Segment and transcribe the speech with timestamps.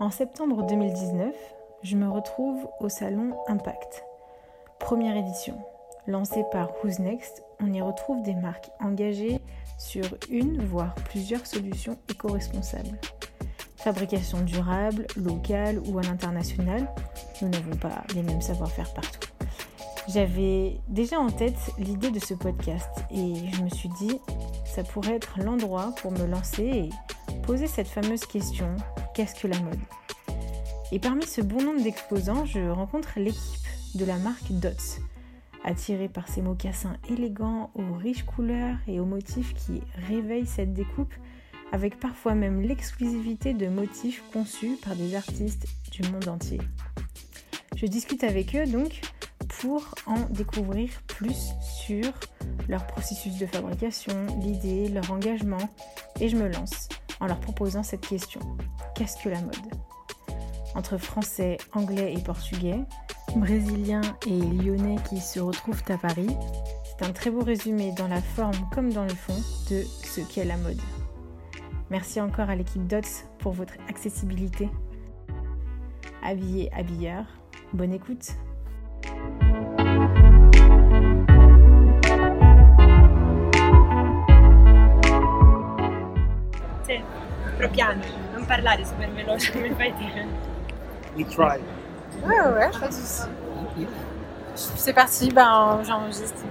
[0.00, 1.32] En septembre 2019,
[1.84, 4.04] je me retrouve au salon Impact.
[4.80, 5.56] Première édition.
[6.08, 9.40] Lancée par Who's Next, on y retrouve des marques engagées
[9.78, 12.98] sur une, voire plusieurs solutions éco-responsables.
[13.76, 16.92] Fabrication durable, locale ou à l'international,
[17.40, 19.30] nous n'avons pas les mêmes savoir-faire partout.
[20.08, 24.20] J'avais déjà en tête l'idée de ce podcast et je me suis dit,
[24.64, 26.90] ça pourrait être l'endroit pour me lancer et
[27.46, 28.74] poser cette fameuse question,
[29.14, 29.78] qu'est-ce que la mode?
[30.92, 35.00] Et parmi ce bon nombre d'exposants, je rencontre l'équipe de la marque Dots,
[35.62, 41.12] attirée par ces mocassins élégants aux riches couleurs et aux motifs qui réveillent cette découpe,
[41.70, 46.60] avec parfois même l'exclusivité de motifs conçus par des artistes du monde entier.
[47.76, 49.02] Je discute avec eux donc
[49.60, 52.10] pour en découvrir plus sur
[52.68, 55.68] leur processus de fabrication, l'idée, leur engagement,
[56.20, 56.88] et je me lance
[57.20, 58.40] en leur proposant cette question.
[58.94, 59.54] Qu'est-ce que la mode?
[60.74, 62.80] Entre français, anglais et portugais,
[63.36, 66.36] brésiliens et lyonnais qui se retrouvent à Paris,
[66.84, 69.36] c'est un très beau résumé dans la forme comme dans le fond
[69.70, 70.80] de ce qu'est la mode.
[71.90, 74.68] Merci encore à l'équipe DOTS pour votre accessibilité.
[76.22, 77.24] Habillé, habilleur,
[77.72, 78.34] bonne écoute
[87.74, 90.26] piano, non parlare super veloce come fai te.
[91.16, 91.58] We try.
[92.22, 93.28] Ouais, ouais, pas de soucis.
[94.76, 96.44] C'est parti, ben j'enregistre.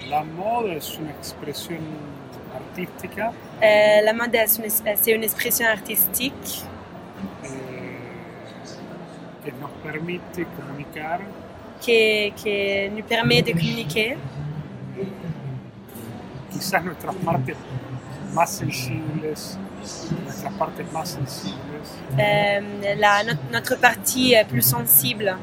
[0.00, 1.80] Eh, la moda es una expresión
[2.54, 6.62] artística Eh, la mode è une- c'est une expression artistique
[7.44, 7.48] eh,
[9.44, 11.18] que nos permite comunicar
[11.80, 14.16] qui, qui nous permet de communiquer
[16.58, 17.56] quizás nuestras partes
[18.34, 19.58] más sensibles,
[20.24, 25.34] nuestras partes más sensibles, euh, la, notre, notre partie plus sensible.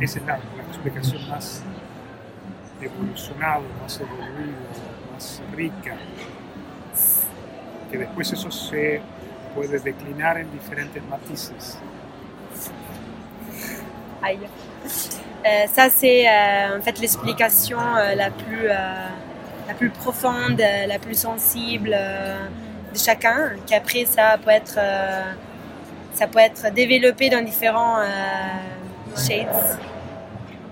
[0.00, 1.62] esa es la, la explicación más
[2.80, 4.56] evolucionada, más evoluida,
[5.12, 5.96] más rica,
[7.88, 9.00] que después eso se
[9.54, 11.78] puede declinar en diferentes matices.
[14.22, 14.38] Aïe.
[15.44, 18.74] Euh, ça, c'est euh, en fait l'explication euh, la, plus, euh,
[19.68, 22.46] la plus profonde, euh, la plus sensible euh,
[22.92, 25.32] de chacun, qu'après ça peut être, euh,
[26.14, 28.06] ça peut être développé dans différents euh,
[29.16, 29.48] shades.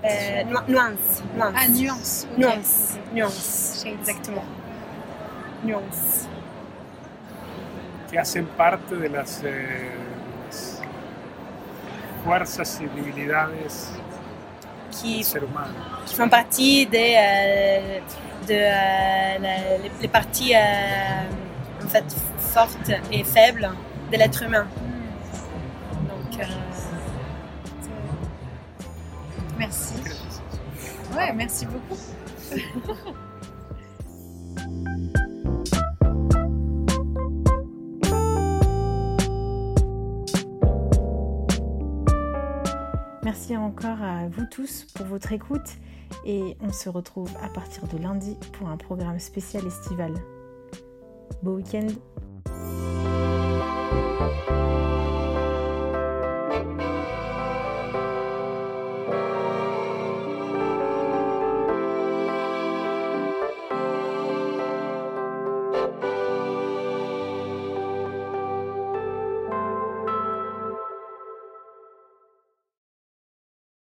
[0.03, 1.21] Euh, nu- nuances.
[1.35, 1.53] Nuances.
[1.55, 1.67] Ah.
[2.37, 2.97] Nuances.
[3.13, 3.83] Nuances.
[3.83, 3.93] Shades.
[3.99, 4.45] Exactement.
[5.63, 6.27] Nuances.
[8.11, 10.10] que hacen parte de las, eh, las
[12.23, 13.89] fuerzas y debilidades
[14.91, 15.73] Qui, del ser humano.
[16.05, 17.99] qui font partie des, euh,
[18.47, 22.05] de, euh, la- les, les parties euh, en fait,
[22.39, 23.69] fortes et faibles
[24.11, 24.67] de l'être humain.
[26.09, 26.45] Donc, euh,
[29.57, 29.93] Merci.
[31.15, 31.97] Ouais, merci beaucoup.
[43.23, 45.77] Merci encore à vous tous pour votre écoute
[46.25, 50.13] et on se retrouve à partir de lundi pour un programme spécial estival.
[51.43, 51.87] Beau week-end